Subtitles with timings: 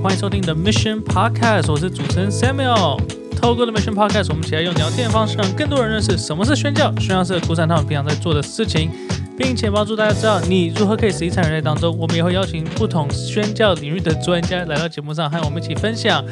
[0.00, 3.00] 欢迎收听 The Mission Podcast，我是主持人 Samuel。
[3.36, 8.90] 透过 The Mission Podcast，我们一起来用聊天的方式，让更多人认识什么是宣教，宣教士鼓掌他们平常在做的事情，
[9.36, 11.96] 并且帮助大家知道你如何可以实际参与在当中。
[11.98, 16.24] 我们也会邀请不同宣教领域的专家来到节目上，和我们一起分享。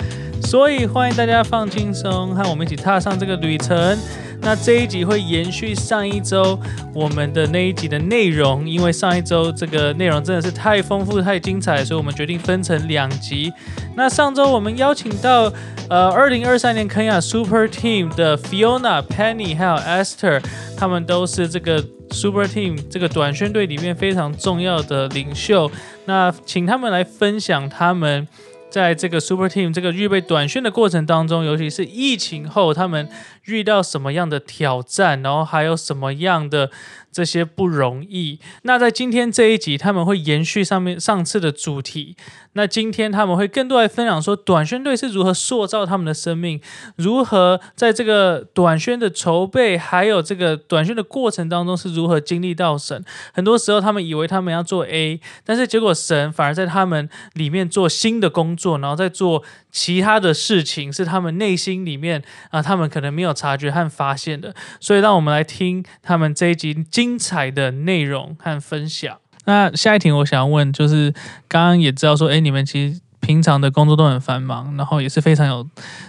[0.45, 3.99] 所以欢迎大家放轻松，和我们一起踏上这个旅程。
[4.47, 6.57] 那这一集会延续上一周
[6.95, 13.53] 我们的那一集的内容，因为上一周这个内容真的是太丰富、太精彩，所以我们决定分成两集。
[13.97, 15.53] 那上周我们邀请到
[15.89, 20.41] 呃，二零二三年肯亚 Super Team 的 Fiona、Penny 还有 Esther，
[20.77, 25.69] 他们都是这个 Super Team 这个短宣队里面非常重要的领袖。
[26.05, 28.29] 那请他们来分享他们。
[28.77, 33.09] 在这个 Super Team 这个预备短训的过程当中，尤其是疫情后，他们
[33.47, 36.71] 遇到什么样的挑战，然后还有什么样的
[37.11, 38.39] 这些不容易。
[38.65, 42.17] 那在今天这一集，他们会延续上面上次的主题。
[42.57, 46.59] 那今天他们会更多来分享说，短宣队是如何塑造他们的生命，
[46.97, 53.05] 如何在这个短宣的筹备，还有这个短宣的过程当中是如何经历到神。
[53.35, 64.55] 很多时候，他们以为他们要做 A，但是结果神反而在他们里面做新的工作，然后再做其他的事情，是他们内心里面啊，他们可能没有察觉和发现的。
[64.81, 69.19] 所以，让我们来听他们这一集精彩的内容和分享。
[69.47, 71.13] 那下一题，我想要问，就是
[71.49, 75.67] 刚刚也知道说，哎，你们其实平常的工作都很繁忙，然后也是非常有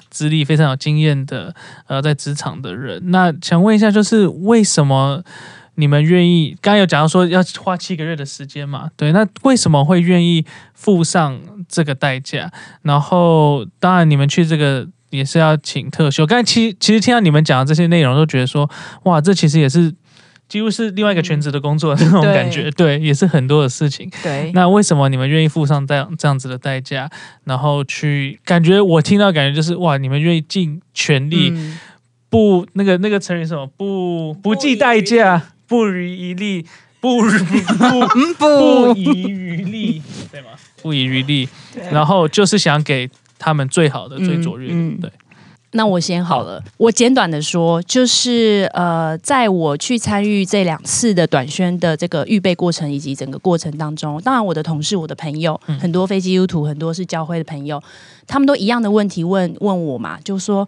[0.09, 1.55] 资历、非常有经验的，
[1.87, 2.99] 呃，在职场的人。
[3.11, 5.23] 那想问一下，就是为什么
[5.75, 6.57] 你们愿意？
[6.61, 8.89] 刚刚有讲到说要花七个月的时间嘛？
[8.97, 12.51] 对，那为什么会愿意付上这个代价？
[12.81, 16.25] 然后，当然你们去这个也是要请特休。
[16.25, 18.69] 刚才其其实听到你们讲的这些内容，都觉得说，
[19.03, 19.93] 哇，这其实也是。
[20.47, 24.09] 几乎是另外一个全职的工作那种感觉，对，也是很多的事情。
[24.23, 27.09] 对，那为什么你们愿意付上这样这样子的代价，
[27.43, 31.53] 然后去感觉我听到感觉就是哇，你们愿意尽全力，
[32.29, 33.67] 不那个那个成语什么？
[33.77, 36.65] 不不计代价，不遗余力，
[37.01, 37.29] 不不
[38.39, 38.93] 不。
[38.95, 40.47] 遗余力，对吗？
[40.81, 41.49] 不遗余力，
[41.91, 45.11] 然后就是想给他们最好的、最卓越的，对。
[45.71, 57.83] 那我先好了，我简短的说，就是呃，在我去参与这两次的短宣的这个预备过程以及整个过程当中，当然我的同事、我的朋友，很多飞机 U 图，很多是教会的朋友，
[58.25, 60.67] 他们都一样的问题问问我嘛，就说，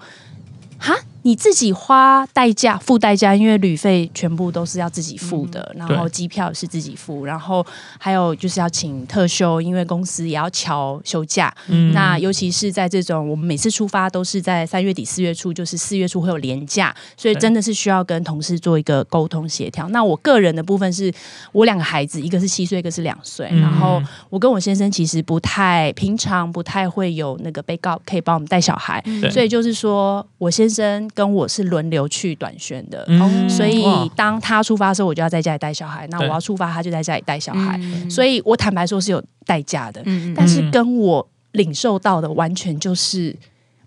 [0.77, 0.95] 哈。
[1.23, 7.65] 你自己花代价付代价，因为旅费全部都是要自己付的，然后机票是自己付，然后
[7.99, 11.53] 还有就是要请特休，因为公司也要调休假。
[11.93, 19.89] 那尤其是在这种我们每次出发都是在三月底四月初，就是四月初会有年假，所以真的是需要跟同事做一个沟通协调。
[19.89, 21.13] 那我个人的部分是
[21.51, 31.08] 我两个孩子，一个是七岁，一个是两岁，然后我跟我先生其实不太平常，不太会有那个被告可以帮我们带小孩，所以就是说我先生。
[31.13, 33.05] 跟我是轮流去短宣的，
[33.49, 33.83] 所以
[34.15, 37.79] 当他出发的时候，我就要在家里带小孩；那我要出发，他就在家里带小孩。
[38.09, 40.03] 所以我坦白说是有代价的，
[40.35, 43.35] 但是跟我领受到的完全就是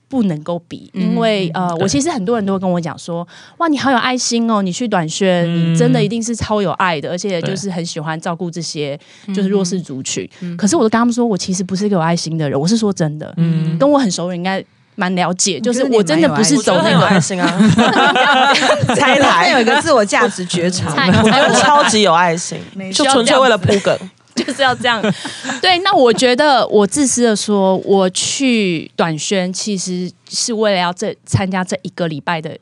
[0.08, 0.90] 不能够比。
[0.92, 3.26] 因为呃，我其实很多人都会跟我讲说
[3.58, 4.62] ：“哇，你好有爱心哦！
[4.62, 8.98] 你去短宣，你真的一定是超有爱的，而且就是很喜欢照顾这些
[9.34, 10.28] 就是弱势族群。”
[10.58, 12.60] 可是我都跟他们说，我其实不是一个有爱心的人。
[12.60, 14.64] 我是说真的，嗯，跟我很熟人应该。
[14.94, 17.46] 蛮了解，就是我真的不是走那个爱心啊，
[18.94, 20.92] 才来有一个自我价值觉察，
[21.22, 22.58] 我超级有爱心，
[22.92, 23.96] 就纯粹为了铺梗，
[24.34, 25.00] 就是要这样。
[25.60, 32.56] 对，那我觉得我自私的说，我去短宣其实是为了要这参加这一个礼拜的。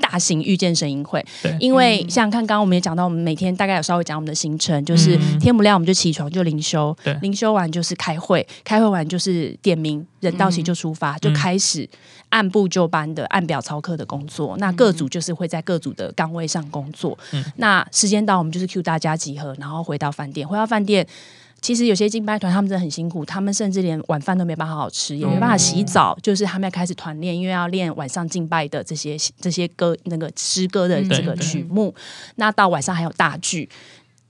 [0.00, 1.24] 大型遇见声音会，
[1.58, 11.88] 因为像看刚刚我们也讲到，我们每天大概有稍微讲我们的行程，就是天不亮我们就起床就灵修，灵修完就是开会，开会完就是点名人到齐就出发，就开始
[12.30, 14.56] 按部就班的按表操课的工作。
[14.58, 17.16] 那各组就是会在各组的岗位上工作。
[17.56, 21.06] 那时间到，我们就是 Q 大家集合，然后回到饭店，回到饭店。
[21.60, 31.94] 其实有些敬拜团他们真的很辛苦，他们甚至连晚饭都没办法好好吃，也没办法洗澡，就是他们要开始团练，因为要练晚上敬拜的这些这些歌那个诗歌的这个曲目。
[32.36, 33.68] 那到晚上还有大剧。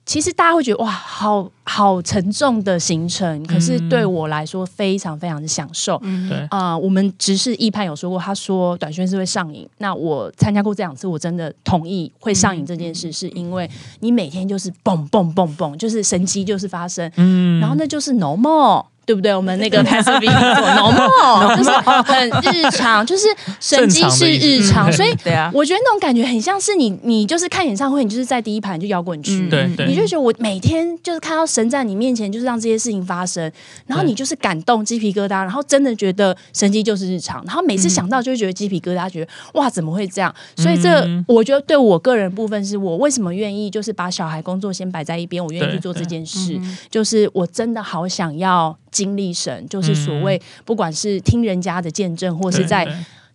[0.09, 6.01] 其实大家会觉得哇，好好沉重的行程，可是对我来说非常非常的享受。
[6.27, 9.69] 对啊，我们执事一判有说过，他说短宣是会上瘾。
[9.77, 13.71] 那我参加过这两次，我真的同意会上瘾这件事，是因为
[14.01, 18.87] 你每天就是蹦蹦蹦蹦，就是神机就是发生，嗯，然后那就是 normal。
[19.09, 19.35] 对不对？
[19.35, 23.27] 我们那个 passive normal 就是很 日常，就是
[23.59, 25.09] 神经是日常，所以
[25.55, 29.87] 我觉得那种感觉很像是你，你就是看演唱会，你就是在第一排就摇滚区，对对。
[29.87, 33.51] 你就觉得我每天就是看到神在你面前，就是让这些事情发生，
[33.87, 40.35] 然后你就是感动鸡皮疙瘩，然后真的觉得神经就是日常，然后每次想到就会觉得鸡皮疙瘩，觉得哇怎么会这样？
[40.57, 41.25] 所以这嗯。
[41.27, 46.77] 我觉得对我个人部分是我为什么愿意就是把小孩工作先摆在一边，我愿意去做这件事，嗯。
[46.91, 52.87] 就是我真的好想要经历神，就是所谓不管是听人家的见证，或是在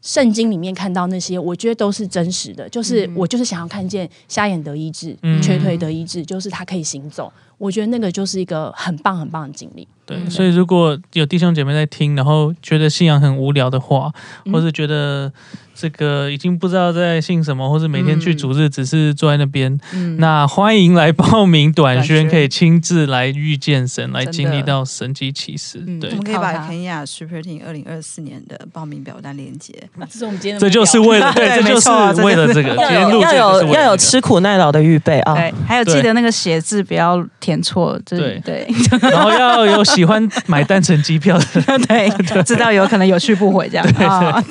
[0.02, 2.68] 圣经里面看到那些，我觉得都是真实的。
[2.68, 7.32] 就是我就是想要看见瞎眼得医治，嗯瘸腿得医治，就是他可以行走。
[7.58, 9.88] 我觉得那个就是一个很棒很棒的经历。
[10.06, 14.12] 对，所以如果有弟兄姐妹在听，然后觉得信仰很无聊的话，
[14.44, 15.32] 嗯或是觉得
[15.76, 25.84] 这个已经不知道在信什么，或是每天去主日只是坐在那边，嗯那欢迎来报名短宣，可以亲自来遇见神，来经历到神迹奇事。
[25.86, 29.74] 嗯对我，们可以把靠它肯亚 Super Team 二零二四年的报名表单连接。
[30.10, 31.90] 这是我们今天的这就是为了对， 这就是
[32.22, 35.34] 为了这个，今天要有要录这个有吃苦耐劳的预备啊。
[35.34, 38.68] 对，还有记得那个写字不要填错，就是对
[39.02, 41.46] 然后要有喜欢买单程机票的。
[41.88, 42.10] 对，
[42.44, 44.44] 知道有可能有去不回这样啊。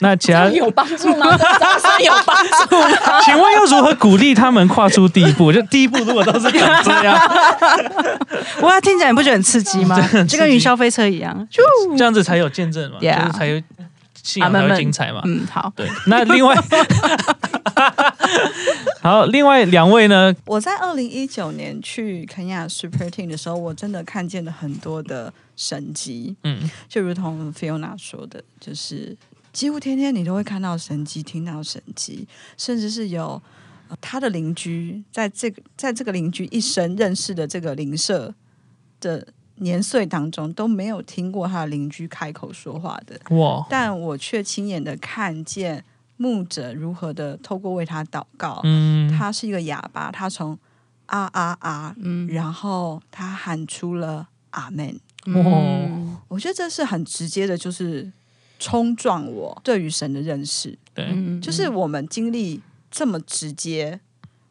[0.00, 1.36] 那其他，有帮助吗？
[1.36, 2.36] 这样有帮
[2.68, 3.20] 助吗？
[3.22, 5.52] 请问要如何鼓励他们跨出第一步？
[5.52, 7.18] 就第一步如果都是长这样，
[8.62, 10.00] 哇，听起来你不觉得很刺激吗？
[10.28, 11.46] 就跟云霄飞车一样。
[11.50, 11.62] 就
[11.96, 13.60] 这样子才有见证嘛，就是才有
[14.22, 15.20] 信仰才会精彩嘛。
[15.24, 16.54] 嗯，好，对，那另外，
[19.00, 20.34] 好，另外两位呢？
[20.44, 29.16] 我在二零一九年去肯亚 Super Team 的时候，我真的看见了很多的神迹，嗯，就如同 Fiona 说的，就是
[29.52, 32.26] 几乎天天你都会看到神迹，听到神迹，
[32.56, 33.42] 甚至是有、
[33.88, 38.32] 呃他的邻居在这个在这个邻居一生认识的这个邻舍
[39.00, 39.26] 的
[39.56, 45.84] 年岁当中都没有听过他的邻居开口说话的，哇，但我却亲眼的看见
[46.16, 50.56] 牧者如何的透过为他祷告，嗯，他是一个哑巴，他从
[51.06, 52.28] 啊啊啊，嗯。
[52.28, 55.00] 然后他喊出了阿门。
[55.26, 58.10] 哇，我觉得这是很直接的，就是
[58.60, 63.98] 冲撞我对于神的认识，对，嗯就是我们经历这么直接，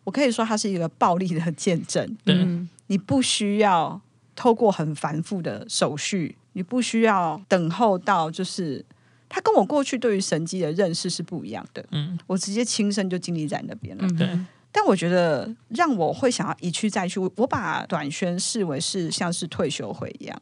[0.03, 2.17] 我可以说它是一个暴力的见证。
[2.25, 2.67] 对，嗯。
[2.88, 4.01] 你不需要
[4.35, 8.83] 透过很繁复的手续，你不需要等候到就是。
[9.31, 14.09] 他跟我过去对于神迹的认识是不一样的，嗯，我直接亲身就经历在那边了。
[14.17, 14.27] 对，
[14.71, 20.42] 但我觉得让我会想要一去再去，我我把短宣视为是像是退休会一样，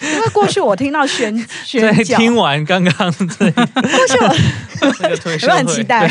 [0.00, 3.62] 因为过去我听到宣 宣听完刚刚对过
[4.08, 4.34] 去我
[5.00, 6.02] 那个退休会有没有很期待？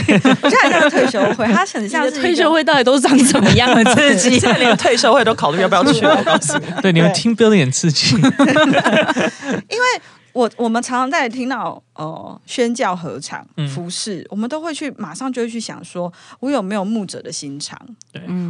[0.41, 4.37] 我现在很像退休会，它很像是退休，会到底都长怎么样的刺激？
[4.39, 6.65] 现在连退休会都考虑要不要去，我告诉你。
[6.81, 8.15] 对，你们听 building 很刺激，
[9.67, 10.01] 因为
[10.33, 17.77] 我我们常常在听到呃宣教合场嗯服饰，我们都会去马上就会去想说，我有没有牧者的心肠？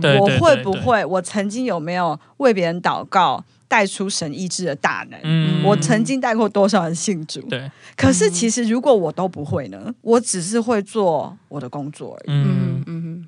[0.02, 1.04] 对，我会不会？
[1.06, 5.20] 我曾经有没有为别人祷告，带出神意志的大能？
[5.24, 7.42] 嗯我曾经带过多少人信主？
[7.50, 9.94] 对，可是其实如果我都不会呢？
[10.02, 12.32] 我只是会做我的工作而已。
[12.32, 13.28] 嗯嗯嗯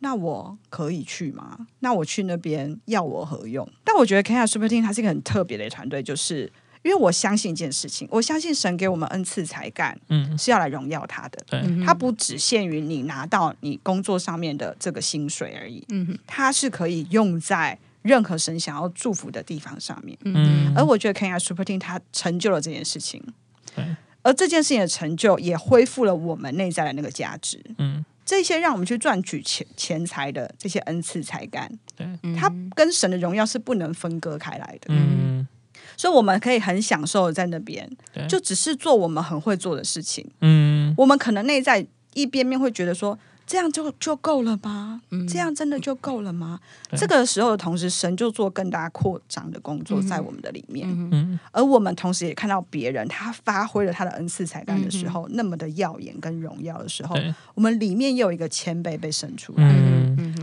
[0.00, 1.56] 那我可以去吗？
[1.78, 3.66] 那我去那边要我何用？
[3.82, 6.52] 但我觉得 Kenya Super Team 它是一个很特别的团队，就是
[6.84, 11.38] 因为我相信一件事情，我相信神给我们恩赐才干嗯，是要来荣耀他的。
[11.46, 20.16] 对，嗯它不只限于你拿到你工作上面的这个薪水而已，嗯它是可以用在任何神想要祝福的地方上面。
[20.24, 23.22] 嗯，而我觉得 Kenya Super Team 它成就了这件事情
[23.74, 23.84] 对，
[24.22, 27.58] 而这件事情的成就也恢复了我们内在的那个价值。
[27.78, 32.06] 嗯，这些让我们去赚取钱钱财的这些恩赐才干，对，
[32.38, 34.88] 它跟神的荣耀是不能分割开来的。
[34.88, 35.46] 嗯，
[35.96, 37.88] 所以我们可以很享受在那边，
[38.28, 40.26] 就只是做我们很会做的事情。
[40.40, 45.02] 嗯，我们可能内在一边面会觉得说，这样就就够了吗？
[45.28, 46.60] 这样真的就够了吗？
[46.96, 57.16] 这个时候的同时，神就做更大扩张的工作在我们的里面，嗯，而我们同时也看到别人他发挥了他的恩赐才干的时候，那么的耀眼跟荣耀的时候，
[57.54, 59.74] 我们里面又有一个谦卑被生出来。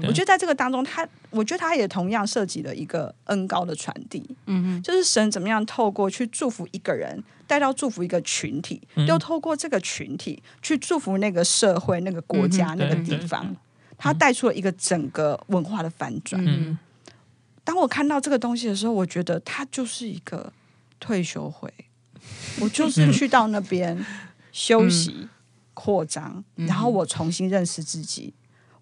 [0.01, 9.05] 嗯，我觉得在这个当中，他我觉得他也同样涉及了一个恩高的传递，嗯就是神怎么样透过去祝福一个人，带到祝福一个群体，嗯。
[9.08, 13.55] 又透过这个群体去祝福那个社会、那个国家、嗯那个地方，
[13.98, 16.43] 他带出了一个整个文化的反转。
[16.46, 16.77] 嗯，
[17.63, 20.51] 当我看到这个东西的时候，我觉得他就是一个
[21.00, 21.72] 退休会，
[22.62, 24.05] 我就是去到那边
[24.51, 25.27] 休息、
[25.74, 28.34] 扩张，然后我重新认识自己。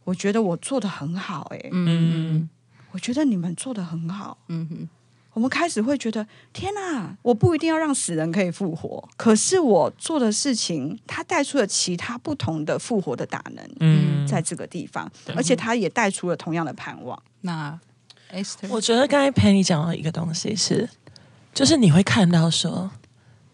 [0.03, 2.49] 我觉得我做的很好、欸，嗯，
[2.91, 4.37] 我觉得你们做的很好。
[4.47, 4.89] 嗯哼。
[5.31, 15.35] 我们开始会觉得，天哪，我不一定要让死人可以复活，可是我做的事情，它带出了其他不同的复活的大能，嗯，在这个地方，对。
[15.35, 17.21] 而且它也带出了同样的盼望。
[17.41, 17.79] 那
[18.33, 20.89] Esther，我觉得刚才陪你讲到一个东西是，
[21.53, 22.89] 就是你会看到说，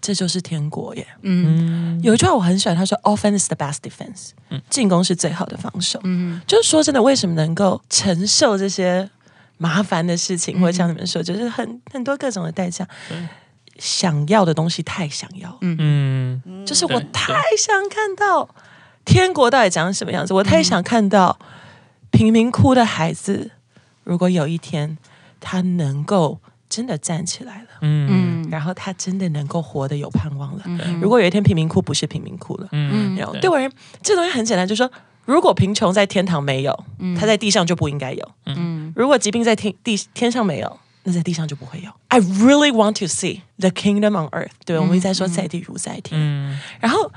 [0.06, 1.08] 这就是天国耶。
[1.24, 1.98] 嗯。
[1.98, 4.34] 嗯，有一句话我很喜欢，他说 “offense is the best defense”，
[4.70, 6.00] 进攻是最好的防守。
[6.04, 6.40] 嗯。
[6.46, 9.10] 就是说真的，为什么能够承受这些
[9.58, 13.18] 麻烦的事情，或者像你们说，就是很很多各种的代价对，
[13.80, 15.50] 想要的东西太想要。
[15.50, 18.48] 了，嗯，就是我太想看到
[19.04, 21.40] 天国到底长什么样子，我太想看到
[22.12, 23.52] 贫民窟的孩子，
[24.04, 24.98] 如果有一天
[25.40, 26.40] 他能够
[26.76, 27.68] 真的站起来了。
[27.82, 28.46] 嗯。
[28.52, 30.64] 然后他真的能够活得有盼望了。
[30.66, 31.00] 嗯。
[31.00, 33.16] 如果有一天贫民窟不是贫民窟了，嗯。
[33.16, 34.92] 然后对我而言，这东西很简单，就是说，
[35.26, 36.86] 如果贫穷在天堂没有，
[37.18, 38.92] 它在地上就不应该有；嗯。
[38.96, 41.90] 如果疾病在天地天上没有，那在地上就不会有。
[42.10, 44.52] I really want to see the kingdom on earth。
[44.66, 46.20] 对，我们一直在说在地如在天。
[46.20, 47.12] 嗯，然后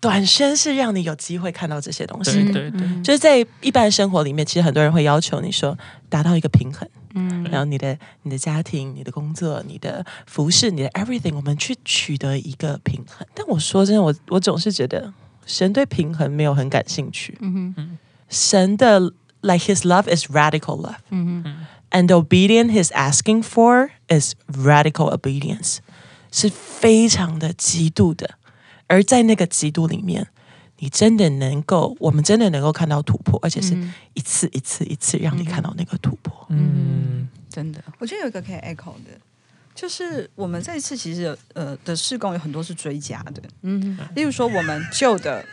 [0.00, 2.52] 短宣是让你有机会看到这些东西的。
[2.52, 13.26] 对对对，就是在一般生活里面，其实很多人会要求你说达到一个平衡，嗯然后你的你的家庭、你的工作、你的服饰、你的 everything，我们去取得一个平衡。
[13.34, 15.12] 但我说真的，我我总是觉得
[15.46, 17.36] 神对平衡没有很感兴趣。
[17.40, 19.00] 嗯哼神的
[19.42, 20.96] like His love is radical love。
[21.10, 25.78] 嗯哼 And obedience he's asking for is radical obedience，
[26.30, 28.38] 是非常的极度的。
[28.86, 30.28] 而在那个极度里面，
[30.82, 33.72] 你真的能够，我们真的能够看到突破，而且是
[34.14, 36.44] 一次一次一次让你看到那个突破。
[36.50, 37.28] 嗯。
[37.48, 39.10] 真的，我觉得有一个可以 echo 的，
[39.76, 43.96] 就是我们这一次其实呃的施工有很多是追加的，嗯。
[44.16, 45.44] 例如说我们旧的。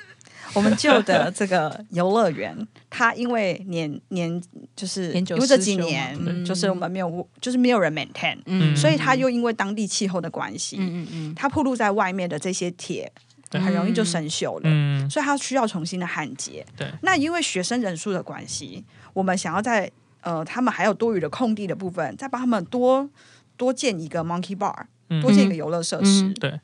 [0.56, 2.58] 我们旧的这个游乐园，
[2.90, 4.42] 它因为年年
[4.76, 8.76] 就是年久因为这几年嗯就是我们没有就是没有人 maintain，、嗯。
[8.76, 14.63] 所以它又因为当地气候的关系，嗯嗯它暴露在外面的这些铁对很容易就生锈了。
[14.65, 16.65] 嗯所以它需要重新的焊接。
[16.75, 19.89] 对，那因为学生人数的关系，我们想要在
[20.22, 23.10] 呃他们还有多余的空地的部分，再帮他们多
[23.56, 24.75] 多建一个 monkey bar，
[25.08, 26.25] 嗯多建一个游乐设施。
[26.25, 26.60] 嗯对，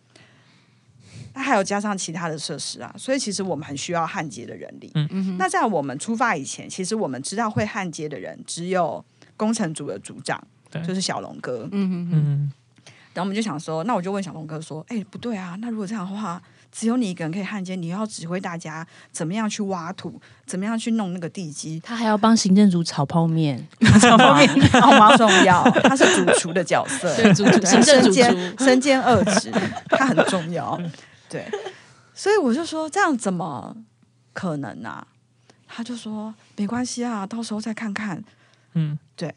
[1.33, 4.91] 那还有加上其他的设施啊，所以其实我们很需要焊接的人力。
[4.93, 9.03] 嗯嗯那在我们出发以前，其实我们知道会焊接的人只有
[9.35, 11.67] 工程组的组长，对就是小龙哥。
[11.71, 12.51] 嗯嗯嗯
[13.13, 16.41] 然后我们就想说，那我就问小龙哥说：“哎，不对啊，那如果这样的话，
[16.77, 23.65] 只有你一个人可以焊接，你要指挥大家怎么样去挖土，怎么样去弄那个地基，他还要帮行政组炒泡面，
[24.01, 24.49] 炒泡面
[24.81, 25.63] 好重要。
[25.83, 29.49] 他是主厨的角色，对主厨对行政主身兼厨身兼二职，
[29.91, 30.77] 他很重要。
[31.29, 31.49] 对，
[32.13, 33.73] 所以我就说这样怎么
[34.33, 35.07] 可能啊？
[35.65, 38.21] 他就说没关系啊，到时候再看看。
[38.73, 39.33] 嗯，对，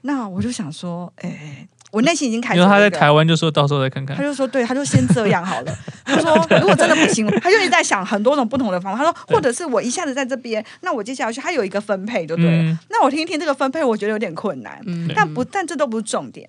[0.00, 5.78] 那我就想说，哎、我内心已经开因为他在台湾就说到时候再看看他，就说对，他就先这样好了。
[6.04, 8.98] 他说如果真的不行，他就一直在想很多种不同的方法。
[8.98, 12.62] 他说，或者是我一下子在这边，那我接下来去，他有一个分配就对了。
[12.62, 16.48] 嗯那我听一听这个分配，我觉得有点困难，嗯但不，但这都不是重点。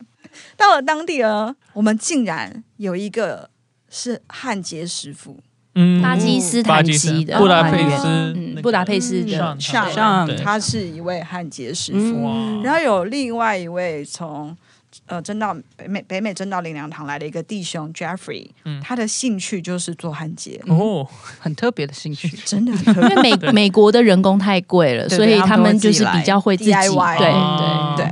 [0.57, 3.49] 到了当地呢，我们竟然有一个
[3.89, 5.39] 是焊接师傅，
[5.75, 12.61] 嗯巴基斯坦籍的布达佩斯嗯，布达佩斯的上上他是一位焊接师傅。
[12.63, 14.55] 然后有另外一位从
[15.09, 18.79] 呃真到北美北美真到灵粮堂来的一个弟兄 Jeffrey，、嗯。
[18.81, 21.05] 他的兴趣就是做焊接，哦，
[21.39, 27.93] 很特别的兴趣， 真的很特别因为美美国的人工太贵了，所以他们就是比较会自己 DIY 对哦。
[27.97, 28.05] 对。
[28.05, 28.11] 对，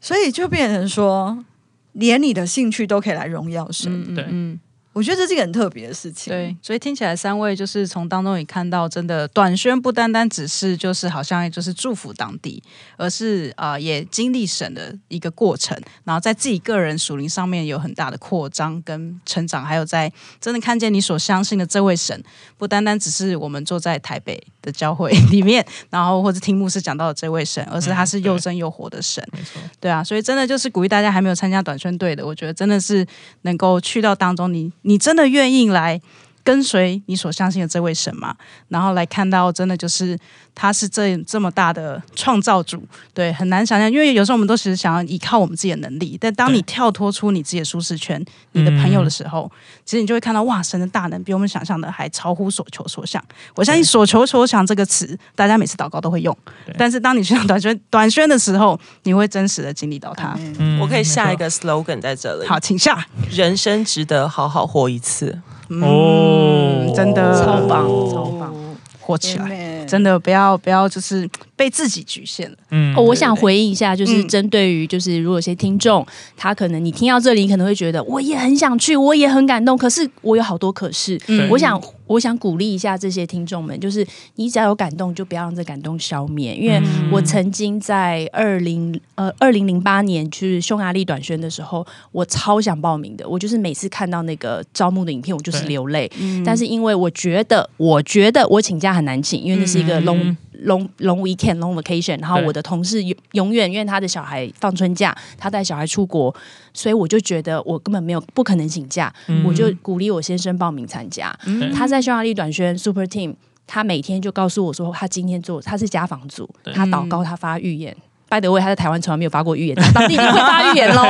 [0.00, 1.44] 所以就变成说，
[1.92, 3.92] 连你的兴趣都可以来荣耀神。
[3.92, 4.60] 嗯对嗯。
[4.98, 6.32] 我觉得这是一个很特别的事情。
[6.32, 12.60] 对，所以听起来三位就是从当中也看到，真的短宣不单单只是就是好像就是祝福当地，
[12.96, 22.20] 而是啊、也经历神的一个过程，然后在自己个人属灵上面有很大的扩张跟成长，还有在真的看见你所相信的这位神，
[22.56, 29.26] 不单单只是我们坐在台北的教会 里面，然后或者听牧师讲到的这位神，而是他是又真又活的神。
[29.32, 33.06] 没错，对啊，所以真的就是鼓励大家还没有参加短宣队的，我觉得真的是
[33.42, 36.00] 能够去到当中，你你真的愿意来
[36.48, 38.34] 跟随你所相信的这位神嘛，
[38.68, 40.18] 然后来看到真的就是
[40.54, 49.52] 他是这这么大的创造主，对，很难想象，因为有时候我们都只是想要依靠我们自己的能力，但当你跳脱出你自己的舒适圈，你的朋友的时候，
[49.84, 53.22] 其实你就会看到哇，神的大能比我们想象的还超乎所求所想。
[53.54, 56.34] 我相信“所求所想”这个词，大家每次祷告都会用，
[56.78, 60.34] 但是当你去到短宣短宣的时候，你会真实的经历到它。
[60.80, 63.06] 我可以下一个个 slogan 在这里：好，请下。
[63.30, 65.38] 人生值得好好活一次。
[65.68, 68.54] 哦嗯真的超棒哦超棒，
[69.00, 69.84] 火起来。
[69.86, 71.28] 真的不要不要，就是
[71.58, 72.56] 被自己局限了。
[72.70, 81.20] 嗯哦，我想回应一下，就是嗯针对于就是如果有些听众，他可能你听到这里，你可能会觉得我也很想去，我也很感动，可是我有好多可是。
[81.26, 86.54] 嗯我想我想鼓励一下这些听众们，就是你只要有感动，就不要让这感动消灭。
[86.54, 96.10] 因为嗯我曾经在二零呃二零零八年去匈牙利短宣的时候，我超想报名的，我就是每次看到那个招募的影片，我就是流泪。
[96.20, 106.34] 嗯但是因为我觉得，我觉得我请假很难请，因为那是一个 long、嗯 long long weekend long vacation，然后我的同事永永远因为他的小孩放春假，他带小孩出国，
[106.72, 111.36] 所以我就觉得我根本没有不可能请假，嗯我就鼓励我先生报名参加。
[111.44, 113.34] 对他在匈牙利短宣 Super Team，
[113.66, 117.96] 他每天就告诉我说，他今天做他是家访组，他祷告，他发预言。
[118.30, 121.02] 拜德威他在台湾从来没有发过预言，他当地已经会发预言喽。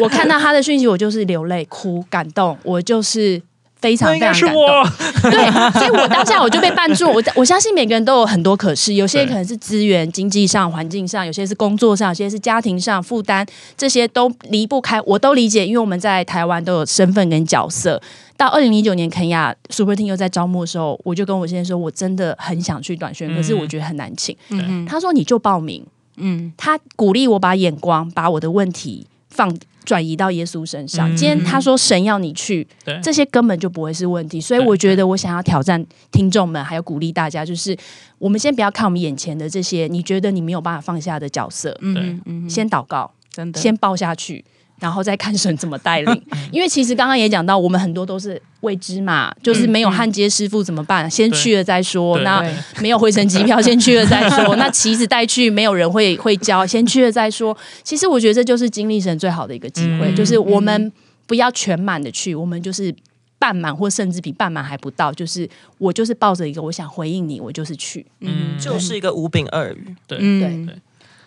[0.00, 3.40] 我看到他的讯息，我就是流泪、哭、感动，我就是
[3.82, 4.72] 非常那应该是非常感动。
[4.72, 7.10] 我，对，所以我当下我就被绊住。
[7.10, 13.46] 我我相信每个人都有很多可是，有些人可能是资源、经济上、环境上，有些是工作上，有些是家庭上负担，
[13.76, 18.00] 这些都离不开，我都理解，因为我们在台湾都有身份跟角色。
[18.36, 24.36] 到二零零九年肯亚 Super Team 又在招募的时候，我就跟我先生说，我真的很想去短宣，可是我觉得很难请。
[24.50, 25.84] 嗯他说你就报名，
[26.16, 29.52] 嗯他鼓励我把眼光把我的问题放
[29.84, 31.12] 转移到耶稣身上。
[31.12, 31.16] 嗯。
[31.16, 32.66] 今天他说神要你去，
[33.02, 34.40] 这些根本就不会是问题。
[34.40, 37.76] 所以我觉得我想要挑战听众们，还有鼓励大家，就是
[38.18, 43.60] 我们先不要看我们眼前的这些你觉得你没有办法放下的角色，嗯嗯，先祷告，真的。
[43.60, 44.44] 先抱下去。
[44.82, 51.08] 然后再看神怎么带领， 因为其实刚刚也讲到，我们很多都是未知嘛，就是没有焊接师傅怎么办？
[51.08, 52.18] 先去了再说。
[52.18, 54.56] 那对没有回程机票， 先去了再说。
[54.56, 57.56] 那旗子带去，没有人会会教，先去了再说。
[57.84, 60.92] 其实我觉得这就是经历神最好的一个机会，嗯就是我们
[61.28, 62.92] 不要全满的去，我们就是
[63.38, 65.12] 半满或甚至比半满还不到。
[65.12, 65.48] 就是
[65.78, 68.04] 我就是抱着一个我想回应你，我就是去。
[68.18, 70.18] 嗯，就是一个五饼二鱼，对。
[70.20, 70.74] 嗯对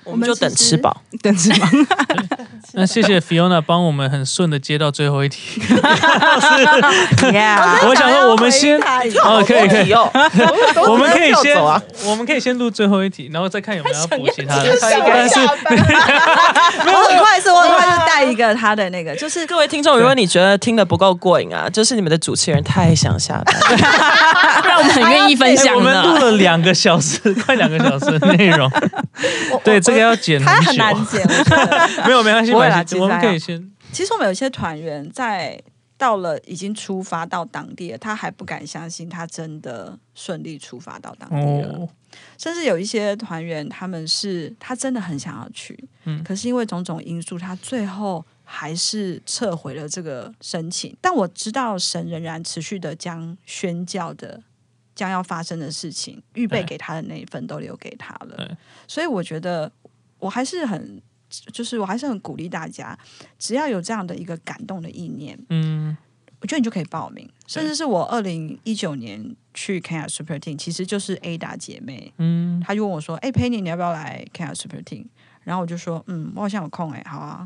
[0.05, 1.01] 我们就 等吃饱。
[1.21, 1.67] 等吃饱？
[2.73, 5.61] 那谢谢 Fiona 帮我们很顺的接到最后一题。
[7.31, 8.77] Yeah，我想说，我们先
[9.23, 10.09] 哦，可以可以，哦，
[10.87, 14.77] 我们可以先我们可以先录最后一题，然后再看有没有要补其他的。
[14.81, 23.55] 但是我很快速，我很快就带一个他的那个，就是各位听众，如果你觉得听的不够过瘾啊，就是你们的主持人太想下班，
[24.61, 26.15] 不然我们很愿意分哎享我们录。
[26.17, 28.69] 了两个小时，快两个小时的内容。
[29.63, 30.75] 对，这个要剪他很。
[30.75, 31.25] 难剪。
[32.05, 32.53] 没有没关系，
[32.99, 35.59] 我们可以先其实我们有些团员在
[35.97, 41.73] 到了已经出发到当地了，他还不敢相信他真的顺利出发到当地了。
[41.79, 41.89] 哦，
[42.37, 50.93] 甚至有一些团员，他们是他真的很想要去，嗯可是因为种种因素，他最后还是撤回了这个申请。
[50.99, 54.43] 但我知道神仍然持续的将宣教的
[54.93, 59.71] 将要发生的事情预备给他的那一份都留给他了，所以我觉得
[60.19, 61.01] 我还是很。
[61.51, 62.97] 就是我还是很鼓励大家，
[63.37, 65.97] 只要有这样的一个感动的意念，嗯
[66.39, 67.27] 我觉得你就可以报名。
[67.47, 75.07] 甚至是我二零一九年去 Kenya Super Team，其实就是 Ada 姐妹，嗯，她就问我说：“哎、佩妮，你要不要来 Kenya Super Team？”
[75.43, 77.45] 然后我就说：“嗯，我好像有空哎、好啊。”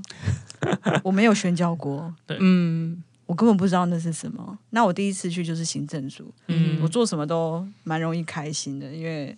[1.01, 4.59] 我没有宣教过， 对嗯我根本不知道那是什么。
[4.71, 9.35] 那我第一次去就是行政组，嗯我做什么都蛮容易开心的，因为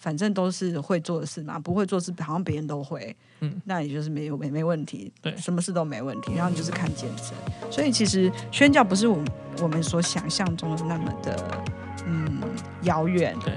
[0.00, 3.60] 反正都是会做的事嘛，不会做事好像别人都会，嗯。
[3.66, 5.36] 那也就是没有没没问题，对。
[5.36, 6.32] 什么事都没问题。
[6.34, 7.26] 然后你就是看见证，
[7.70, 9.26] 所以其实宣教不是我们
[9.62, 11.62] 我们所想象中的那么的
[12.06, 12.40] 嗯
[12.82, 13.52] 遥远，对，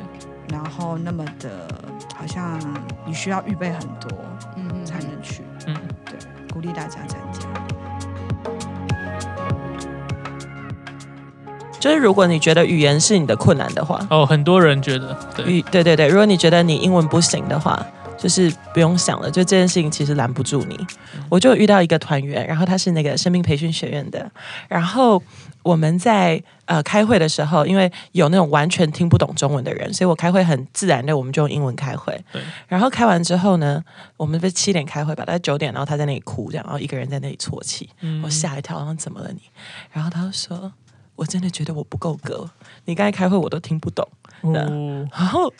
[0.49, 1.67] 然后那么的
[2.13, 2.59] 好像
[3.07, 4.11] 你需要预备很多
[4.57, 4.85] 嗯。
[4.85, 5.75] 才能去，嗯。
[6.05, 6.19] 对，
[6.53, 7.39] 鼓励大家参加。
[11.83, 17.85] 就是如果你觉得语言是你的困难的话，哦，很多人觉得对，对对对，如果你觉得你英文不行的话，
[18.17, 20.79] 就是不用想了，就这件事情其实拦不住你。
[21.27, 24.31] 我就遇到一个团员，然后他是那个生命培训学院的，
[24.69, 25.21] 然后
[25.61, 32.17] 我们在呃开会的时候，因为有那种完全听不懂中文的人，所以我开会很自然的我们就用英文开会。
[32.31, 33.83] 对，然后开完之后呢，
[34.15, 39.41] 我们不是七点开会吧，大概九点，然后他在那里哭，这样，然后一个人在那里啜泣，嗯我吓一跳，然后怎么了你？
[39.91, 40.71] 然后他就说。
[41.15, 42.49] 我真的觉得我不够格，
[42.85, 44.07] 你刚才开会我都听不懂。
[44.41, 45.53] 嗯，然后，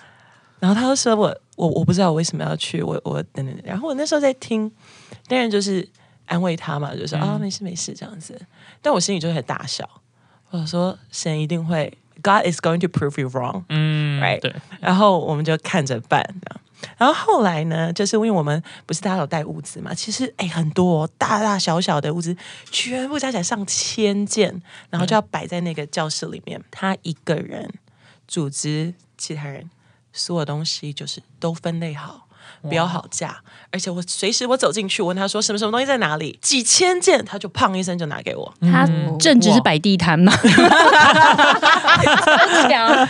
[0.59, 3.55] 然后他就说我我我不知道我为什么要去，我我等等。
[3.63, 4.71] 然后我那时候在听，
[5.27, 5.87] 当然就是
[6.25, 8.39] 安慰他嘛，就说啊、嗯没事没事这样子。
[8.81, 9.87] 但我心里就很大笑，
[10.49, 13.63] 我说神一定会，God is going to prove you wrong。
[13.69, 16.61] 嗯 Right，然后我们就看着办这样。
[16.97, 22.35] 然后后来呢，就是因为我们不是大家有带物资嘛，其实哎很多、哦、大大小小的物资，
[22.71, 26.63] 全部加起来上千件，然后就要摆在那个教室里面。
[26.71, 27.71] 他一个人
[28.27, 29.69] 组织其他人
[30.11, 32.27] 所有东西就是都分类好。
[32.69, 33.37] 标好价，
[33.71, 38.53] 而且我随时我走进去，问他说什么什么东西在哪里，几千件，他就砰一声就拿给我。
[38.61, 38.85] 他。
[38.85, 39.17] 嗯。
[39.19, 40.33] 正职是摆地摊嘛，
[42.65, 43.07] 抢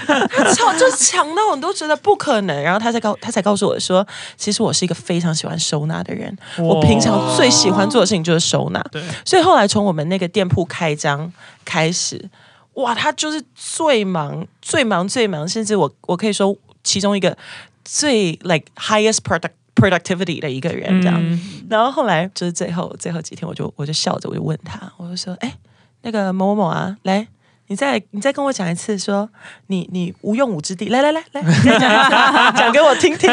[0.54, 4.06] 抢 就抢到我都觉得不可能，然后他才告他才告诉我说，
[4.38, 8.80] 其实我是一个非常喜欢收纳的人，我平常最喜欢做的事情就是收纳。
[8.92, 11.32] 对，所以后来从我们那个店铺开张
[11.66, 12.30] 开始，
[12.74, 17.36] 哇，他就是最忙、最忙、最忙，甚至我我可以说其中一个
[17.84, 21.20] 最 like highest product productivity 的一个人这样。
[21.22, 25.58] 嗯然后后来就是最后最后几天，我就我就笑着我就问他，我就说，哎，
[26.02, 27.28] 那个某某某啊，来。
[27.74, 29.28] 你再你再跟我讲一次说
[29.66, 33.28] 你你无用武之地，来来来来，再讲讲给我听听，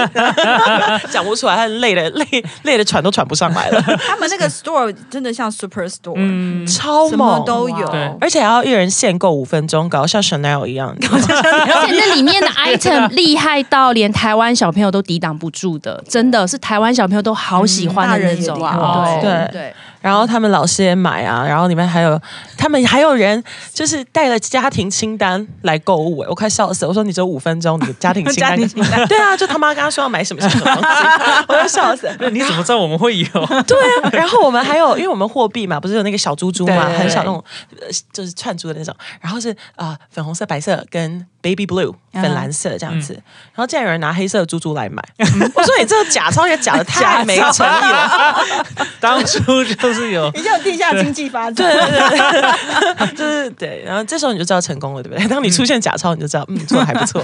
[1.12, 2.24] 讲不出来，他累的累
[2.62, 8.16] 累的喘都喘不上来了， 他们那个 store 真的像 super store，、嗯，超什么猛，都有。
[8.18, 10.96] 而且还要一人限购五分钟，搞得像 Chanel 一样。
[11.02, 18.56] 而且那里面的 item 厉害到连台湾小朋友都抵挡不住的，真的是台湾小朋友都好喜欢的那种。
[18.56, 22.20] 嗯大人也哇对对对，然后他们老师也买啊，然后里面还有
[22.56, 26.88] 他们还有人就是带了家庭清单来购物，我快笑死了！
[26.88, 30.88] 我说你只有五分钟，你的 家庭清单，清 单对啊，就他妈刚刚说要买什么什么东西，
[31.48, 32.16] 我就笑死了。
[32.20, 33.26] 那你怎么知道我们会有？
[33.66, 37.42] 对啊，然后我们还有，因为我们货币嘛，不是有那个小猪猪嘛，对很小那种，
[37.80, 45.02] 呃就是串珠的那种，然后是啊、呃粉红色、白色跟 baby blue 嗯粉蓝色这样子，然后竟然有人拿黑色的珠珠来买，
[45.54, 48.44] 我说你这个假钞也假的太没 诚意了，
[49.00, 51.54] 当初就是有你就有地下经济发展。
[51.54, 55.26] 对对对，就是对，然后这时候你就知道成功了，对不对？
[55.28, 57.22] 当你出现假钞，你就知道嗯做的还不错。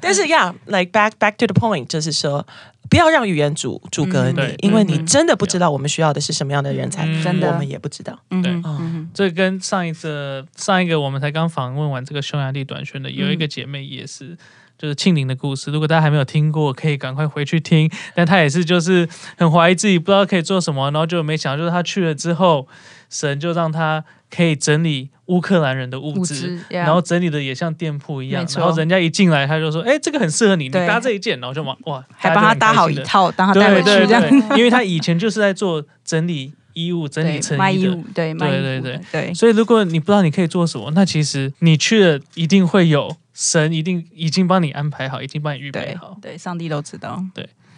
[0.00, 2.46] 但是呀、yeah,，like back back to the point，就是说。
[2.88, 8.18] 不要让语言阻阻隔你，对因为你真的不知道我们需要的是什么样的人才，嗯真的我们也不知道。
[8.30, 14.36] 对嗯这跟上一次上一个我们才刚访问完这个匈牙利短宣的，有一个姐妹也是。
[14.80, 17.90] 就是庆龄的故事，如果大家还没有听过，可以赶快回去听。
[18.14, 22.68] 但她也是就是很怀疑自己不知道可以做什么，然后就没想到，就是她去了之后，
[23.08, 33.30] 神就让他可以整理乌克兰人的物资，物资，yeah 然后整理的也像店铺一样然后人家一进来，他就说：“哎，这个很适合你，你搭这一件。”然后就往哇，还帮他搭好一套。
[33.30, 34.22] 套，当他带回对对去这样。
[34.22, 46.16] 对，因为他以前就是在做整理衣物、整理对，成衣的对，对对对，所以如果你不知道你可以做什么，那其实你去了一定会有神一定已经帮你安排好，已经帮你预备对好。
[46.22, 47.22] 对，上帝都知道。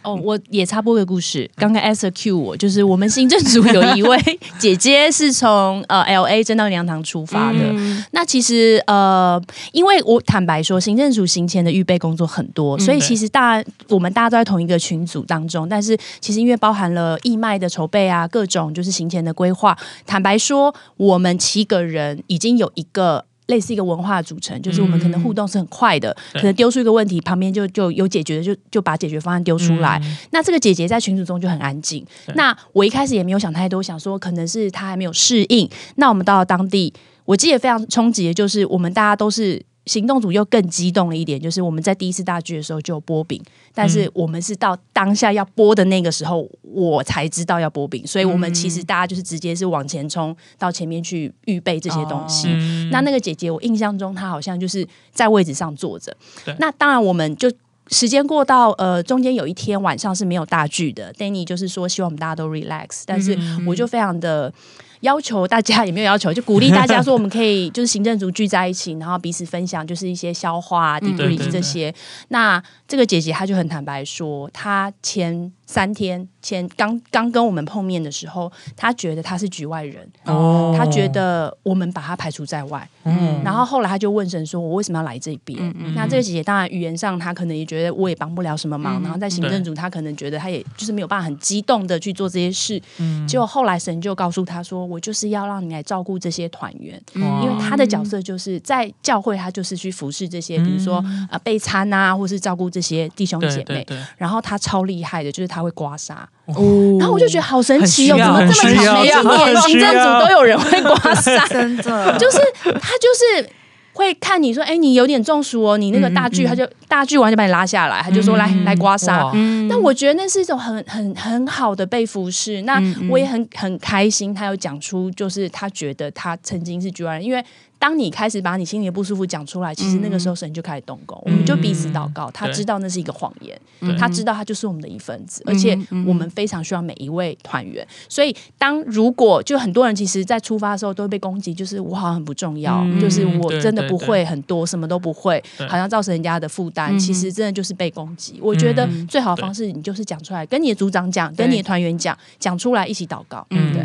[0.03, 1.51] 哦，我也插播个故事。
[1.57, 4.19] 刚刚 Esther Q 我，就是我们行政组有一位
[4.59, 7.59] 姐姐是从呃 L A 真道娘堂出发的。
[7.61, 9.41] 嗯那其实呃，
[9.73, 19.77] 因为我坦白说，行政组行前的预备工作很多，所以其实大我们大家都在同一个群组当中，但是其实因为包含了义卖的筹备啊，各种就是行前的规划。
[20.07, 23.27] 坦白说，我们七个人已经有一个。
[23.51, 30.01] 类似一个文化组成，就是我们可能互动是很快的，对可能丢出一个问题，旁边就就有解决的，就就把解决方案丢出来。
[30.03, 32.07] 嗯那这个姐姐在群组中就很安静。
[32.35, 35.69] 那我一开始也没有想太多，想说可能是她还没有适应。
[35.97, 36.95] 那我们到了当地，
[37.27, 39.63] 我记得非常冲击的就是我们大家都是。
[39.91, 43.43] 行动组又更激动了一点，就是我们在第一次大剧的时候就有播饼，
[43.75, 52.47] 但是我们是到当下要播的那个时候，我才知道要播饼，所以我们其实大家就是直接是往前冲到前面去预备这些东西。
[52.53, 56.17] 嗯那那个姐姐，我印象中她好像就是在位置上坐着。
[56.61, 57.51] 那当然，我们就
[57.89, 64.53] 时间过到呃中间有一天晚上是没有大剧的，Danny 就是说希望我们大家都 relax，但是我就非常的。
[65.01, 71.95] 要求大家也没有要求，就鼓励大家说，我们可以就是行政组聚在一起，然后彼此分享，就是一些消化、啊、嗯 debrief 对对这些。
[72.29, 82.89] 那这个姐姐她就很坦白说，她前三天前刚刚跟我们碰面的时候，他觉得他是局外人，哦他觉得我们把他排除在外。
[83.05, 85.59] 嗯然后后来他就问神说：“我为什么要来这边？”
[85.95, 92.83] 那这个姐姐当然语言上她可能也觉得我也帮不了什么忙，然后在行政组她可能觉得她也就是没有办法很激动的去做这些事。
[93.27, 103.87] 结果后来神就告诉她说：“我就是要让你来照顾这些团员，哇因为她的角色就是在教会，她就是去服侍这些，比如说呃备餐啊，或是照顾这些弟兄姐妹。
[104.19, 106.15] 然后她超厉害的，就是她会刮痧。
[106.47, 109.01] 哦然后我就觉得好神奇哦，怎么这么巧？
[109.01, 111.47] 每一年行政组都有人会刮痧。
[111.49, 113.49] 真的就是他就是
[113.93, 119.27] 会看你说，哎、你有点中暑哦，你那个大剧，他就大剧完就把你拉下来，他就说来来刮痧。
[119.27, 119.33] 哇
[119.69, 122.63] 那我觉得那是一种很很很好的被服侍。
[122.63, 127.45] 那我也很很开心，他有讲出，就是他觉得他曾经是局外人，因为
[127.81, 132.31] 当你开始把你心里的不舒服讲出来，其实那个时候神就开始动工，我们就彼此祷告。
[132.31, 133.59] 他知道那是一个谎言，
[133.99, 137.85] 他知道他就是我们的一份子，而且我们非常需要每一位团员。
[138.07, 146.97] 所以，当如果就很多人其实，在出发的时候都会被攻击，就是我好像很不重要，嗯就是我真的不会很多，什么都不会，好像造成人家的负担。
[146.99, 148.39] 其实真的就是被攻击。
[148.43, 153.47] 我觉得嗯最好的方式，你就是讲出来，跟你的组长讲，跟你的团员讲，讲出来一起祷告。
[153.51, 153.81] 嗯对。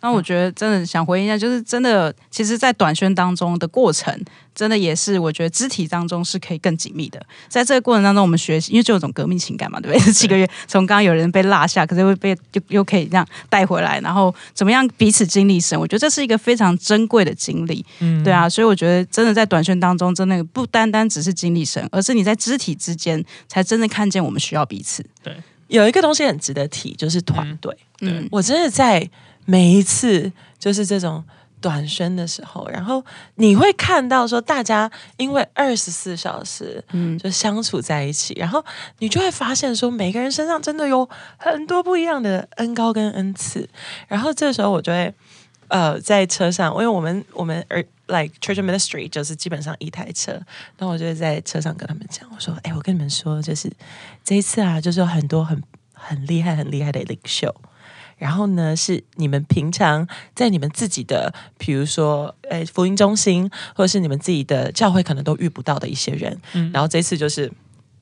[0.00, 4.18] 那我觉得真的想回应一下，就是真的，其实，在短宣当中的过程，
[4.54, 7.24] 真的也是我觉得肢体当中是可以更紧密的。
[7.48, 10.04] 在这个过程当中，我们学习，因为就有种革命情感嘛，对不对？
[10.06, 17.84] 这七个月，从刚刚有人被落下， 可是会被又又可以这样带回来，然后怎么样彼此经历神，我觉得这是一个非常珍贵的经历。
[18.00, 25.04] 嗯对啊，所以我觉得真的在短宣当中，真的不单单只是经历神，而是你在肢体之间才真的看见我们需要彼此。
[25.22, 25.34] 对
[25.68, 27.74] 有一个东西很值得提，就是团队。
[28.00, 29.08] 嗯我真的在
[29.44, 31.24] 每一次就是这种
[31.60, 33.02] 短宣的时候，然后
[33.36, 38.62] 你会看到说，大家因为二十四小时嗯就相处在一起，然后
[38.98, 43.68] 你就会发现说，每个人身上真的有很多不一样的恩高跟恩赐。
[44.08, 45.14] 然后这时候我就会
[45.68, 50.32] 呃在车上，因为我们我们呃 like church ministry 就是基本上一台车，
[50.76, 53.72] 然后我就会在车上跟他们讲，我说，哎，我跟你们说，就是
[54.22, 55.62] 这一次啊，就是有很多很
[55.94, 57.54] 很厉害、很厉害的领袖。
[58.16, 66.40] 然后呢，是你们平常在你们自己的，比如说，诶，福音中心，或者是你们自己的教会，可能都遇不到的一些人。
[66.52, 67.52] 嗯然后这次就是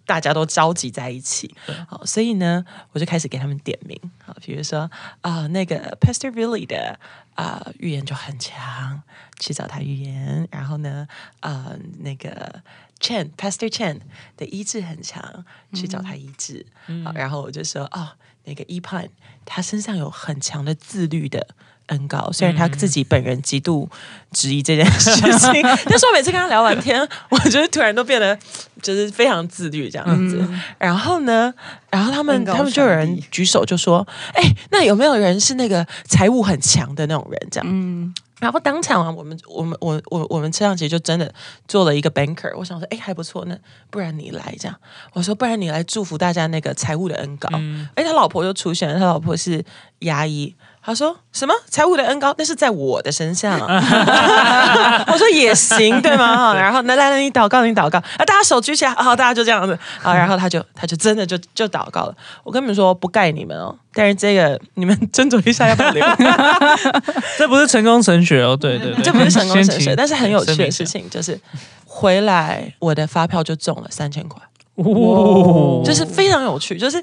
[0.05, 1.55] 大家都召集在一起，
[1.89, 6.99] 好，所以呢，我就开始给他们点名，好，比如说啊、那个 Pastor Billy 的
[7.35, 9.03] 啊、预言就很强，
[9.39, 10.47] 去找他预言。
[10.51, 11.07] 然后呢，
[11.41, 12.63] 啊、那个
[13.01, 14.01] Chen Pastor Chen
[14.37, 16.67] 的医治很强，去找他医治。
[17.05, 19.09] 好，然后我就说啊、那个 E 判
[19.45, 21.47] 他身上有很强的自律的。
[21.87, 23.91] 恩高，虽然他自己本人极度
[24.31, 28.39] 质疑这件事情， 但是我每次跟他聊完天，我觉得突然都变得
[28.81, 30.49] 就是非常自律这样子。
[30.79, 31.53] 然后呢，
[31.91, 41.33] 然后他们他们就有人举手就说：“哎、那有没有人是那个财务很强的那种人？”这样，嗯然后当场啊，我们我们我我我们车上其实就真的
[41.69, 43.57] 做了一个 banker，我想说，哎，还不错，那
[43.89, 44.77] 不然你来这样，
[45.13, 47.49] 我说不然你来祝福大家那个财务的恩高。
[47.53, 47.89] 嗯。
[47.95, 49.65] 哎、他老婆就出现了，他老婆是
[50.01, 50.53] 牙医，
[50.85, 53.57] 他说什么财务的恩高，那是在我的身上。
[55.07, 56.35] 我说也行，对吗？
[56.53, 62.15] 哈然后那来来，你祷告，你祷告，啊，大家手举起来，好，大家就这样子啊，然后他就他就真的就就祷告了。
[62.43, 66.05] 我跟你们说，不盖你们哦，但是这个你们斟酌一下要不要留。
[67.39, 71.41] 这不是成功神学哦，对对对，这不是成功神学，但是很有趣的事情就是，
[71.87, 74.43] 回来我的发票就中了三千块，
[74.77, 76.77] 哦就是非常有趣。
[76.77, 77.03] 就是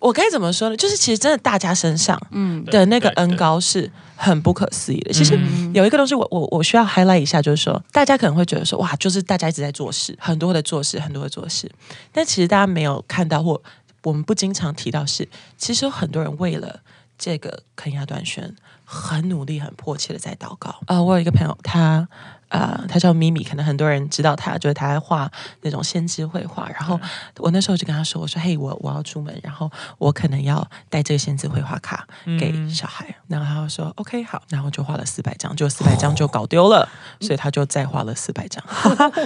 [0.00, 0.76] 我该怎么说呢？
[0.76, 5.12] 就是其实真的大家身上嗯的那个恩高是很不可思议的。
[5.12, 11.70] 其实嗯有一个东西我，我我需要 highlight 一下，就是说大家可能会觉得说，哇，就是大家一直在做事，很多的做事，很多的做事，
[12.10, 13.62] 但其实大家没有看到或
[14.02, 16.80] 我们不经常提到是，其实有很多人为了
[17.18, 20.74] 这个肯亚短宣，很努力、很迫切的在祷告。
[20.86, 22.08] 呃，我有一个朋友，他
[22.50, 25.30] 呃，他叫咪咪，可能很多人知道他，就是他在画
[25.62, 26.68] 那种先知绘画。
[26.68, 27.00] 然后
[27.38, 32.06] 我那时候就跟他说：“我说，嘿，我我要出门，然后我可能要带这个先知绘画卡
[32.38, 33.06] 给嗯小孩。
[33.28, 36.88] 然后他就说：“OK，好。”然后就画了四百张，就四百张就搞丢了，
[37.20, 38.62] 所以他就再画了四百张。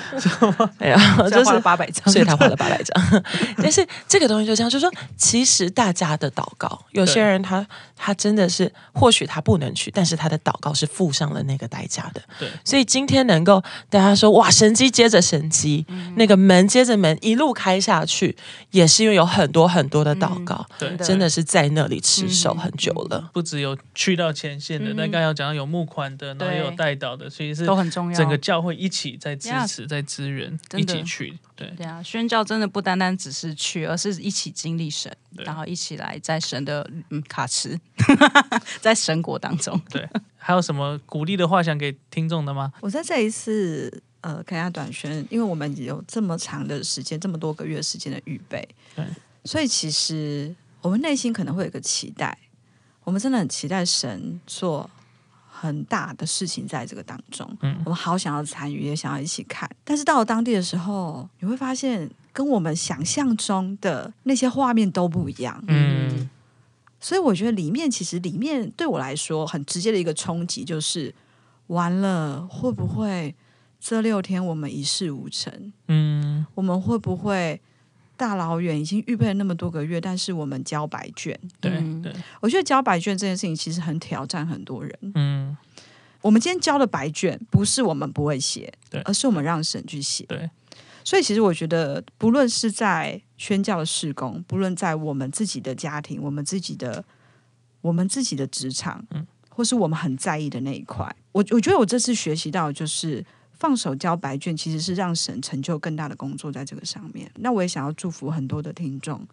[0.79, 3.23] 然后就是八百张，所以他画了八百张。
[3.57, 12.23] 但是这个东西就这样，就是说，其实大家的祷告，有些人他他真的是，或许他不能去，但是他的祷告是付上了那个代价的。
[12.39, 18.37] 对所以今天能够大家说哇，神机接着神机，那个门接着门一路开下去，
[18.73, 20.97] 也是因为有很多很多的祷告，对。
[20.97, 23.31] 真的是在那里持守很久了。
[23.33, 24.95] 不只有去到前线的，嗯。
[24.97, 28.19] 但刚才有讲到有募款的，然后也有对带导的，其实是都很重要。
[28.19, 31.39] 整个教会一起在支持、在支援，一起去。
[31.57, 37.79] 对，对啊，宣教真的不单单只是去，而是一起经历神，然后一起来在神的嗯卡池，
[38.81, 39.81] 在神国当中。
[39.89, 42.73] 对，还有什么鼓励的话想给听众的吗？
[42.81, 49.07] 我在这一次呃开下短宣，因为我们有这么长的时间，这么多个月时间的预备对，
[49.45, 52.37] 所以其实我们内心可能会有一个期待，
[53.05, 54.91] 我们真的很期待神做
[55.57, 59.71] 很大的事情在这个当中，嗯我们好想要参与，也想要一起看。
[59.85, 65.63] 但是到了当地的时候，你会发现跟我们想象中的那些画面都不一样。
[65.69, 66.29] 嗯，
[66.99, 71.15] 所以我觉得里面其实里面对我来说很直接的一个冲击就是，
[71.69, 73.35] 完了会不会
[73.81, 75.73] 这六天我们一事无成？
[75.89, 77.61] 嗯，我们会不会
[78.17, 81.37] 大老远已经预备了那么多个月，但是我们交白卷？
[81.61, 84.99] 对嗯对，我觉得交白卷这件事情其实很挑战很多人。
[85.15, 85.44] 嗯
[86.25, 90.25] 我们今天交的白卷，不是我们不会写，对而是我们让神去写。
[90.25, 90.49] 对，
[91.05, 97.05] 所以其实我觉得，不论是在宣教的事工，不论在我们自己的家庭，我们自己的
[97.83, 103.25] 我们自己的职场，嗯或是我们很在意的那一块，我我觉得我这次学习到就是。
[103.57, 107.31] 放手交白卷，其实是让神成就更大的工作在这个上面。
[107.37, 109.27] 那我也想要祝福很多的听众，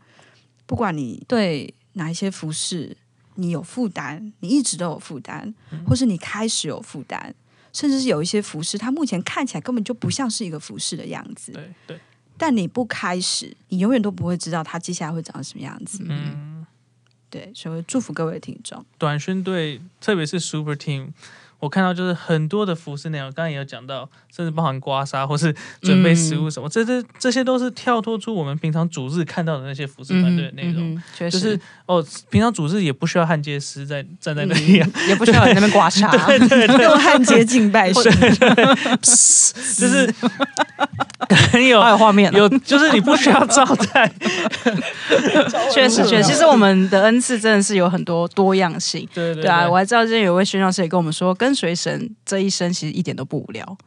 [0.68, 2.96] 不管你对哪一些服饰
[3.36, 5.54] 你有负担，你一直都有负担，
[5.86, 7.34] 或是你开始有负担，
[7.72, 11.52] 甚至是有一些服饰，它目前看起来根本就不像是一个服饰的样子。
[11.52, 12.00] 对对，
[12.38, 16.04] 但你不开始，你永远都不会知道它接下来会长成什么样子。
[16.08, 16.66] 嗯，
[17.30, 18.86] 对，所以祝福各位听众。
[18.98, 21.10] 短宣队，特别是 Super Team，
[21.62, 30.96] 我看到就是很多的服饰内容，刚刚也有讲到，甚至包含刮痧或是准备食物什么，这这这些都是跳脱出我们平常主日看到的那些服饰团队的内容。
[30.96, 36.02] 嗯，确实就是哦，平常主日也不需要焊接师在站在那里啊，也不需要在那边刮痧。
[36.82, 38.04] 用焊接敬拜神，
[39.02, 40.12] 就是
[41.34, 44.12] 很有 好有画面啊，有，就是你不需要照在，
[45.72, 49.08] 确实确实，其实我们的恩赐真的是有很多多样性。
[49.14, 53.78] 对对对啊，我还知道之前有位宣教师也跟我们说，跟随神这一生其实一点都不无聊，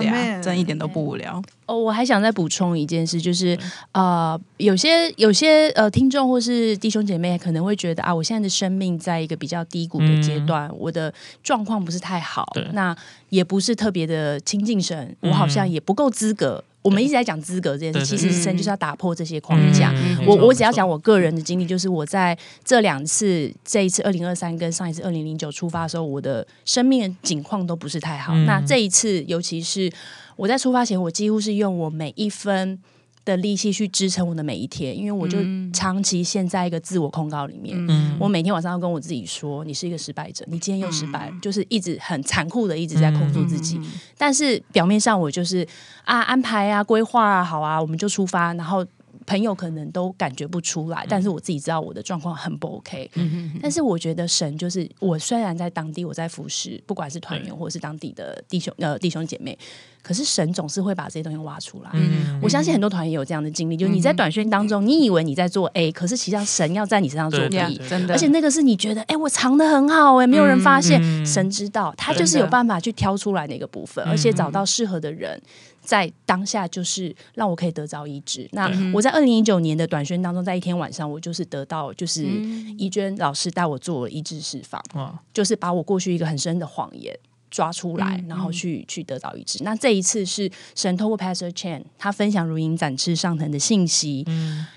[0.00, 1.42] 对啊真一点都不无聊。
[1.66, 3.58] 哦，我还想再补充一件事，就是
[3.92, 12.96] 呃，有些有些呃听众或是弟兄姐妹可能会觉得啊，我现在的生命在一个比较低谷的阶段，我的状况不是太好，那
[13.28, 16.64] 也不是特别的亲近神，我好像也不够资格。
[16.82, 19.92] 我们一直在讲资格这件事，其实生就是要打破这些框架。
[19.94, 28.32] 嗯我我只要讲我个人的经历，就是我在这两次，这一次二零二三跟上一次二零零九出发的时候，我的生命的境况都不是太好。
[28.34, 28.46] 嗯。
[28.46, 29.90] 那这一次，尤其是
[30.36, 32.78] 我在出发前，我几乎是用我每一分
[33.28, 35.38] 的力气去支撑我的每一天，因为我就
[35.72, 37.76] 长期陷在一个自我控告里面。
[37.88, 43.78] 嗯我每天晚上要跟我自己说，你是一个失败者，你今天又失败了，就是一直很残酷的一直在控诉自己。
[44.16, 45.66] 但是表面上我就是
[46.04, 48.84] 啊安排啊规划啊好啊，我们就出发，然后。
[49.28, 53.10] 朋友可能都感觉不出来，但是我自己知道我的状况很不 OK。
[53.60, 59.56] 但是我觉得神就是我，虽然在当地我在服侍，不管是团员或者是当地的弟兄呃弟兄姐妹，
[60.00, 61.90] 可是神总是会把这些东西挖出来。
[61.92, 75.38] 嗯我相信很多团员也有这样的经历，就是你在短宣当中，你以为你在做 A，可是其实上神要在你身上做 B，真的，而且那个是你觉得，哎、我藏的很好、哎，没有人发现，嗯神知道，他就是有办法去挑出来那个部分，嗯而且找到适合的人，
[75.88, 78.46] 在当下就是让我可以得着医治。
[78.52, 82.24] 那我在二零一九年的短宣当中，在一天晚上，我就是得到就是
[82.76, 87.18] 怡娟老师带我做了医治释放，哇，就是把我过去一个很深的谎言。
[87.50, 89.64] 抓出来，然后去去得到医治。
[89.64, 94.22] 那这一次是神透过 Pastor Chan，他分享如影展翅上腾的信息，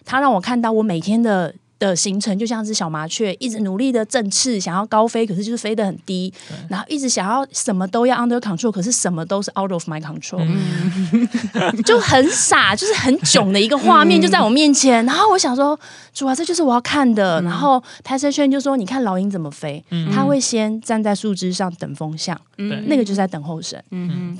[0.06, 6.32] 他让我看到我每天的的行程就像是小麻雀，一直努力的振翅，想要高飞，可是就是飞得很低，
[6.70, 10.48] 然后一直想要什么都要 under control，可是什么都是 out of my control，、
[11.84, 15.04] 就很傻，就是很囧的一个画面就在我面前。
[15.08, 15.78] 然后我想说，
[16.14, 17.42] 主啊，这就是我要看的。
[17.42, 19.84] 然后 Pastor Chen 就说：“你看老鹰怎么飞？
[20.14, 23.84] 他会先站在树枝上等风向，对那个就是在等候神。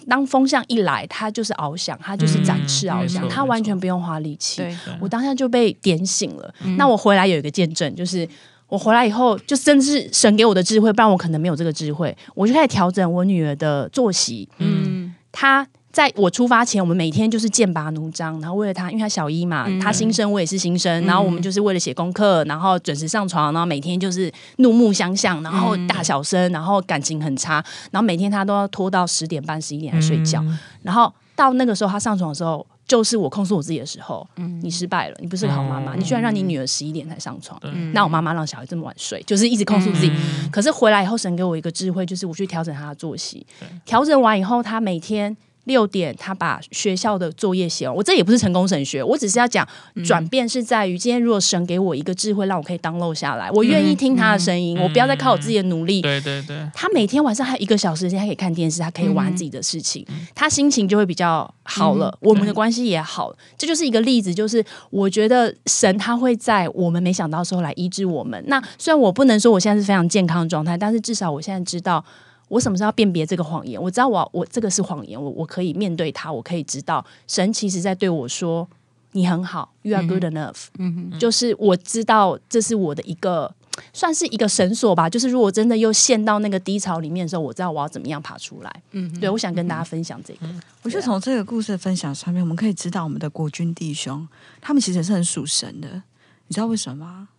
[0.08, 4.58] 当风向一来，他就是翱翔，他就是展翅翱翔，他完全不用花力气。
[4.62, 6.54] 对，我当下就被点醒了。
[6.78, 8.28] 那我回来有一个见证，就是
[8.68, 12.16] 我回来以后，就真的是神给我的智慧，不然我可能没有这个智慧。
[12.36, 14.48] 我就开始调整我女儿的作息。
[14.60, 27.56] 嗯，她在我出发前，我们每天就是剑拔弩张，然后为了她，因为她小一嘛，她新生，我也是新生，然后我们就是为了写功课，然后准时上床，然后每天就是怒目相向，然后大小声，然后感情很差，
[27.92, 30.42] 然后每天她都要拖到十点半、十一点才睡觉，
[30.84, 32.66] 然后到那个时候她上床的时候。
[32.92, 34.28] 就是我控诉我自己的时候，
[34.62, 37.58] 你失败了，你不是个好妈妈，你居然让你女儿十一点才上床，
[37.94, 40.12] 那我妈妈让小孩这么晚睡，就是一直控诉自己。
[40.52, 43.48] 可是回来以后，神给我一个智慧，就是我去调整她的作息，
[43.86, 45.38] 调整完以后，她每天。
[45.66, 47.96] 六点，他把学校的作业写完。
[47.96, 49.68] 我这也不是成功神学，我只是要讲
[50.04, 56.02] 转变是在于，今天如果神给我一个智慧，让我可以 download 下来，我愿意听他的声音，我不要再靠我自己的努力。
[56.02, 63.38] 对对对，他每天晚上还有一个小时时间，他可以看电视，他可以玩自己的事情，他心情就会比较好了，我们的关系也好了。
[63.56, 68.44] 这就是一个例子，就是我觉得神他会在我们没想到的时候来医治我们。
[68.48, 72.04] 那虽然我不能说我现在是非常健康的状态，但是至少我现在知道。
[72.52, 73.82] 我什么时候要辨别这个谎言？
[73.82, 78.68] 我知道我我这个是谎言，我我可以面对它，我可以知道神其实在对我说
[79.14, 83.56] ：“你很好，You are good enough。”嗯就是我知道这是我的一个
[83.94, 85.10] 算是一个绳索吧。
[85.10, 88.84] 就是如果真的又陷到那个低潮里面的时候，我知道我要怎么样爬出来。
[88.92, 90.40] 嗯，对，我想跟大家分享这个。
[90.84, 94.28] 我觉得从这个故事的分享上面，我们可以知道我们的国军弟兄，
[94.60, 96.04] 他们其实是很属神的。
[96.48, 97.30] 你知道为什么吗？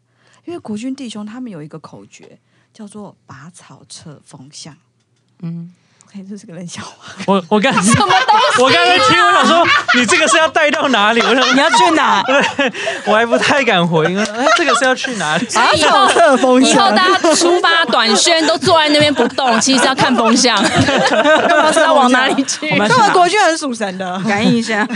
[0.47, 2.39] 因为国军弟兄他们有一个口诀，
[2.73, 4.75] 叫做“拔草测风向”。
[5.43, 5.82] Mm.
[6.15, 7.15] OK，这是个冷笑话。
[7.27, 8.63] 我我刚 什么东西？
[8.63, 11.21] 我刚才听，我想说你这个是要带到哪里？
[11.27, 12.23] 我想你要去哪？
[13.07, 14.19] 我还不太敢回应。
[14.19, 15.47] 哎，这个是要去哪里？
[15.75, 22.69] 以后测风以后大家出发短宣都坐在那边不动，其实是要看风向，干嘛知道往哪里去？
[22.71, 24.87] 我们国军很属神的，感应一下，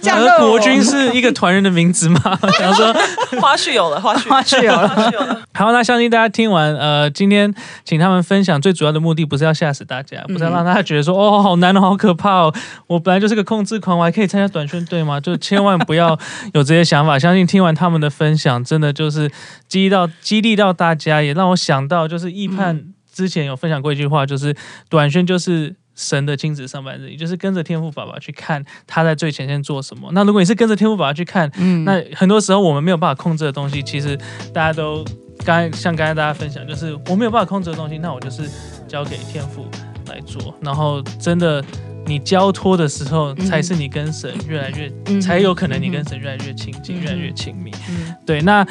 [0.00, 2.20] 降落想说国军是一个团人的名字吗？
[2.58, 2.94] 想说
[3.40, 4.88] 花絮有了，花絮花絮有了。
[4.88, 5.42] 花絮有了。
[5.54, 7.52] 好，那相信大家听完，呃，今天
[7.84, 12.54] 请他们分享最主要的目的不是要吓死大家，不是要让大家觉得说、哦好难哦，好可怕哦，
[12.86, 15.20] 我本来就是个控制狂，我还可以参加短宣队吗？
[15.20, 16.18] 就千万不要
[16.54, 17.18] 有这些想法。
[17.20, 19.30] 相信听完他们的分享，真的就是
[19.68, 24.56] 激励到激励到大家，也让我想到就是易判之前有分享过一句话，就是
[24.88, 25.76] 短宣就是。
[25.94, 30.08] 神的亲子上班日，也就是跟着天赋爸爸去看他在最前线做什么。
[30.12, 34.16] 那如果你是跟着天赋爸爸去看，嗯，那很多时候我们没有办法控制的东西，其实
[34.54, 35.04] 大家都
[35.44, 38.48] 刚才像刚才大家分享，就是我没有办法控制的东西，那我就是
[38.92, 39.66] 交给天赋
[40.10, 40.54] 来做。
[40.60, 41.64] 然后真的
[42.04, 47.70] 你交托的时候，嗯才是你跟神越来越，嗯才有可能你跟神越来越亲近，嗯越来越亲密。
[47.88, 48.66] 嗯对，那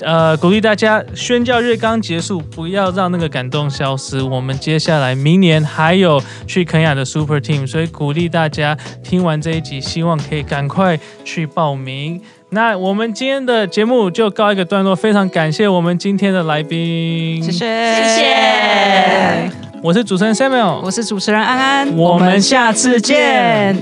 [0.00, 4.22] 呃，鼓励大家宣教日刚结束，不要让那个感动消失。
[4.22, 12.20] 我们接下来明年还有去肯雅的 Super Team，所以鼓励大家听完这一集，希望可以赶快去报名。
[12.50, 19.50] 那我们今天的节目就告一个段落，非常感谢我们今天的来宾，谢谢谢谢。
[19.82, 23.76] 我是主持人 Samuel，我是主持人安安，我们下次见。